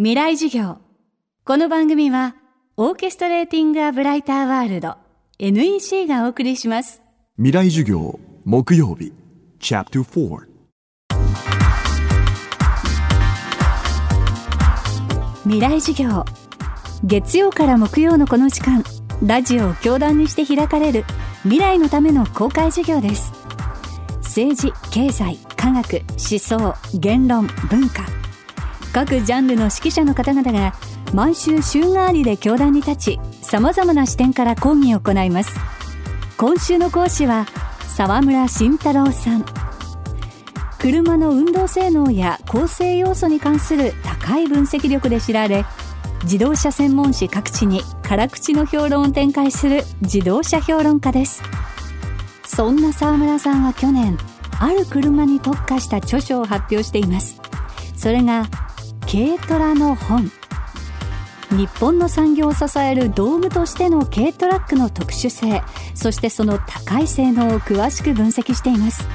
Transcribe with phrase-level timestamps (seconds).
[0.00, 0.76] 未来授業。
[1.44, 2.36] この番組は
[2.76, 4.94] オーケストレーティング・ア・ブライター・ワールド
[5.40, 7.02] NEC がお送りします。
[7.36, 9.12] 未来授業木曜日
[9.58, 10.38] チャプター4
[15.42, 16.24] 未来授業。
[17.02, 18.84] 月曜から木曜のこの時間
[19.26, 21.04] ラジオを教壇にして開かれる
[21.42, 23.32] 未来のための公開授業です。
[24.22, 28.17] 政治経済科学思想言論文化
[28.98, 30.74] 各ジャンルの指揮者の方々が
[31.14, 35.56] 毎週週替わりで教壇に立ち様々な視点から講義を行います。
[36.36, 37.46] 今週の講師は
[37.96, 39.44] 沢村慎太郎さん。
[40.80, 45.64] 車の運動性能や構成要素に関する高い分析力で知られ
[46.24, 51.44] 自動車専門誌各地に辛口の評論を展開する自動車評論家です。
[52.44, 54.18] そんな沢村さんは去年
[54.58, 57.40] ある車に特化した著書を発表しています。
[57.94, 58.46] それが
[59.10, 60.30] 軽トラの本。
[61.50, 65.62] 日本の産業を支える道具としての軽トラックの特殊性
[65.94, 69.08] そしてその高い性能を詳しく分析しています。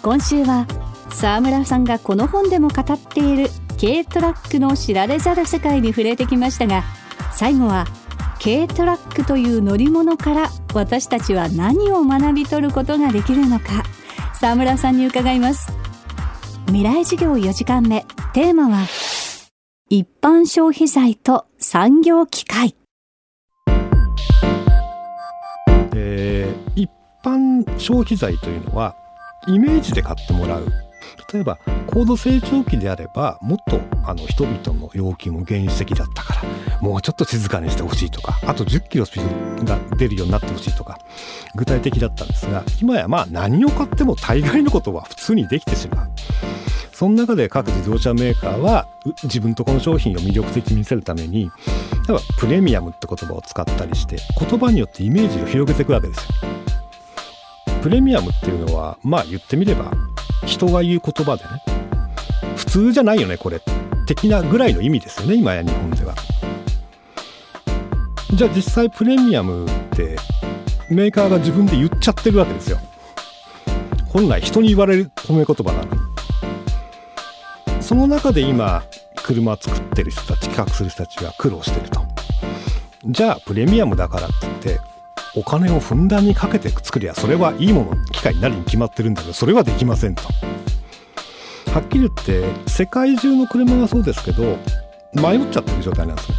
[0.00, 0.64] 今週は
[1.10, 6.84] 沢村さんがこの本でも語っている軽トラックの知られざる世界に触れてきましたが
[7.32, 7.84] 最後は
[8.40, 13.82] 軽トラックという乗り物から私たちは何を学び取ることができるのか
[14.34, 15.72] 沢村さんに伺います。
[16.66, 18.06] 未来授業4時間目。
[18.34, 18.86] テーマは
[19.88, 22.76] 一般消費財と産業機械。
[25.94, 26.90] えー一
[27.24, 28.94] 般消費財というのは
[29.48, 30.66] イメージで買ってもらう。
[31.32, 36.42] 例えば高度成長期であればもっとあの人々の要求も原始的だったから
[36.80, 40.98] もうちょっと静かにしてほしいとかあと10キロスピードが出るようになってほしいとか
[41.54, 46.47] 具体的だったんですが今やまあ何を買っても大概のことは普通にできてしまう。
[46.98, 48.88] その中で各自動車メーカーは
[49.22, 51.48] 自分とこの商品を魅力的に見せるために例
[52.08, 56.32] えばプレミアムって言葉を使ったりして言葉によってイメージを広げていくわけですよ。
[57.84, 59.92] プレミアムっていうのはまあ言ってみれば
[60.44, 61.62] 人が言う言葉でね
[62.56, 63.60] 普通じゃないよねこれ。
[64.08, 66.16] 的なぐらいの意味ですよね今や日本では。
[68.34, 70.16] じゃあ実際プレミアムって
[70.90, 72.78] メーカーが自分で言っちゃってるわけですよ。
[74.08, 76.07] 本来人に言われる褒め言葉なのに
[77.88, 78.82] その中で今
[79.16, 82.02] 車作ってる人たち企画する人たちが苦労してると。
[83.06, 84.80] じゃあプレミアムだからって言って
[85.34, 90.22] お金をふんだんにかけて作りゃそれはいいもの機械になるに決まってるんだけどそれはできませんと。
[91.72, 94.58] はっきり言って世界中の車がそうですけど
[95.14, 96.36] 迷っちゃってる状態なんですね。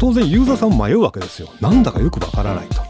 [0.00, 1.48] 当然ユーザーさんも迷うわけですよ。
[1.60, 2.80] なんだかよくわからないと。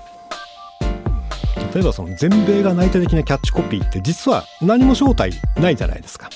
[1.74, 6.30] 例えばその全米が内定的なキャッチコピーって実は何も正体ないじゃないですか。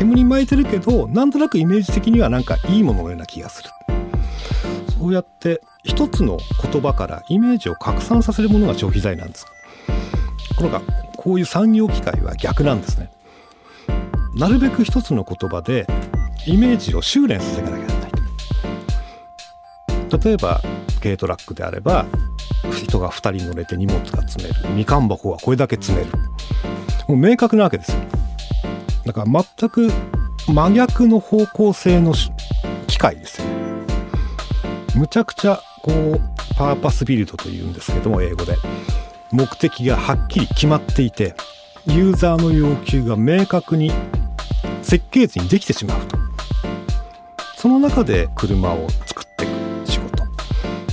[0.00, 3.68] 煙巻いてるけどなんとなくイメージ的にはなんかいいもののような気がする。
[4.98, 9.44] そうやって一つの言葉からイメージを拡散させるものが消費財なんです。
[10.48, 10.80] ところが
[11.18, 13.10] こういう産業機械は逆なんですね。
[14.34, 15.86] なるべく一つの言葉で
[16.46, 17.92] イメージを修練させなきゃいけな
[20.18, 20.24] い。
[20.24, 20.62] 例えば
[21.02, 22.06] 軽トラックであれば
[22.74, 24.54] 人が2人乗れて荷物が積める。
[24.74, 26.06] みかん箱はこれだけ積める。
[27.06, 27.98] もう明確なわけですよ。
[29.04, 29.90] だから全く
[30.48, 32.14] 真逆の方向性の
[32.86, 33.54] 機械ですよね。
[34.96, 36.20] むちゃくちゃこう
[36.56, 38.56] パーパスビルドというんですけども英語で。
[39.32, 41.34] 目的がはっきり決まっていて
[41.86, 43.92] ユーザーの要求が明確に
[44.82, 46.18] 設計図にできてしまうと。
[47.56, 50.24] その中で車を作っていく仕事。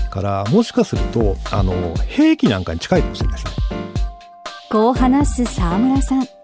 [0.09, 1.73] からもしかするとあの
[2.07, 3.67] 兵器なんかに近いかもしれないですね。
[4.69, 6.36] こう話す沢村さん。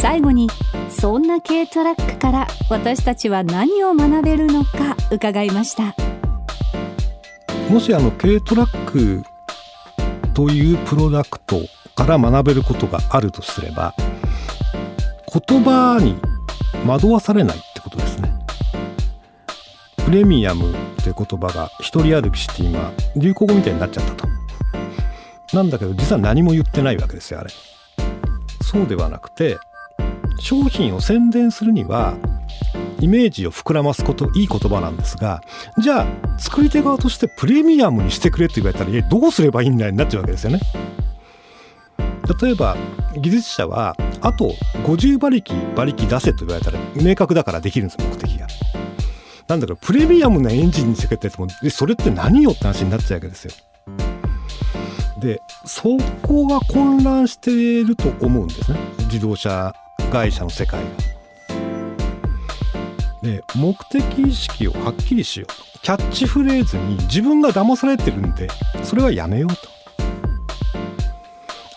[0.00, 0.48] 最後に
[0.88, 5.94] そんな軽トラックから私たちは何を学べるのか伺いました。
[7.70, 9.22] もしあの軽トラック
[10.32, 11.60] というプロダクト
[11.94, 13.94] から学べることがあるとすれば
[15.48, 16.16] 言葉に
[16.86, 18.32] 惑わされないってことですね。
[20.06, 24.28] プレミアムって言葉が一人歩きして今流行語みたいになっちゃったと。
[25.52, 27.50] なんだけど実は何も言ってないわけですよあれ。
[28.62, 29.58] そうではなくて
[30.40, 32.14] 商品を宣伝するには
[33.00, 35.42] イメージを膨らますこといい言葉なんですが
[35.78, 40.60] じゃあ作り手側としてプレミアムにしてくれって言われたらどうすればいいんだよになっちゃうわけですよね。
[42.40, 42.76] 例えば
[43.16, 44.54] 技術者はあと
[44.84, 48.46] 50馬力馬力出せと言われたら明確だからできるんです目的が。
[49.48, 53.52] なんだからプレミアムなエンジンにしてくれたやつもそれって何よって話になっちゃうわけですよ。
[55.20, 58.78] でそこが混乱していると思うんですね。
[59.06, 59.74] 自動車
[60.10, 60.86] 会社の世界が。
[63.22, 65.54] で目的意識をはっきりしようと。
[65.82, 68.48] キャッチフレーズに自分が騙されてるんで
[68.82, 69.56] それはやめようと。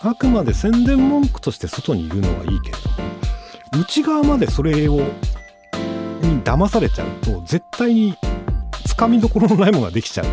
[0.08, 2.76] あくまで宣伝文句として外にいるのはいいけれ
[3.72, 5.00] ど内側までそれを
[6.20, 8.14] に騙されちゃうと絶対に
[8.86, 10.26] つかみどころのないものができちゃう。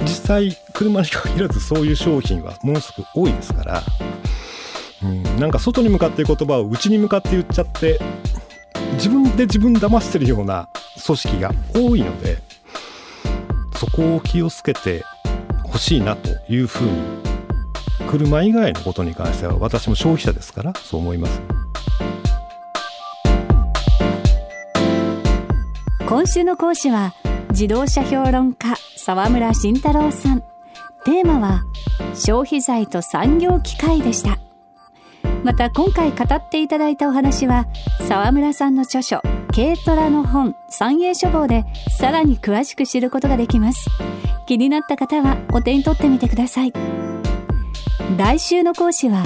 [0.00, 3.82] 実際車に限らずそういう商品はものすごく多いですから
[5.06, 8.00] うん、なんか外に向かって言葉を内に向かって言っちゃって
[8.94, 10.68] 自分で自分騙してるような
[11.04, 12.38] 組織が多いので
[13.76, 15.04] そこを気をつけて
[15.64, 17.26] ほしいなというふうに
[18.08, 21.40] 車以外のことに関しては私も消費者ですからそう思います。
[26.08, 27.14] 今週の講師は
[27.50, 30.40] 自動車評論家沢村慎太郎さん。
[31.04, 31.64] テーマは
[32.14, 34.38] 消費財と産業機械でした。
[35.46, 37.68] また今回語っていただいたお話は
[38.08, 39.22] 沢村さんの著書
[39.54, 41.64] 軽トラの本三栄書房で
[42.00, 43.88] さらに詳しく知ることができます。
[44.48, 46.72] 気になった方はお手に取ってみてください。
[48.18, 49.22] 来週の講師は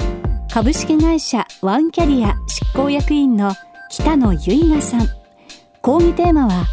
[0.53, 3.55] 株式会社ワンキャリア執行役員の
[3.89, 5.07] 北野由奈さん。
[5.81, 6.67] 講義テーマは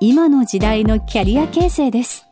[0.00, 2.31] 今の時代のキャリア形成です。